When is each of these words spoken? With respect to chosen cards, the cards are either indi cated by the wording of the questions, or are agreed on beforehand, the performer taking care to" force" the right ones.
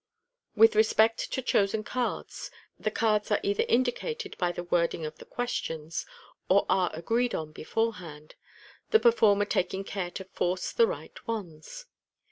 With 0.55 0.73
respect 0.75 1.31
to 1.31 1.43
chosen 1.43 1.83
cards, 1.83 2.49
the 2.79 2.89
cards 2.89 3.29
are 3.29 3.39
either 3.43 3.63
indi 3.69 3.91
cated 3.91 4.35
by 4.39 4.51
the 4.51 4.63
wording 4.63 5.05
of 5.05 5.17
the 5.19 5.25
questions, 5.25 6.07
or 6.49 6.65
are 6.69 6.89
agreed 6.95 7.35
on 7.35 7.51
beforehand, 7.51 8.33
the 8.89 8.99
performer 8.99 9.45
taking 9.45 9.83
care 9.83 10.09
to" 10.09 10.23
force" 10.33 10.71
the 10.71 10.87
right 10.87 11.13
ones. 11.27 11.85